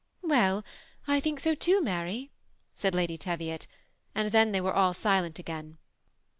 [0.23, 0.65] "Well,
[1.07, 2.31] I think so too, Mary,"
[2.73, 3.67] said Lady' Teviot;
[4.15, 5.77] and then they were all silent again.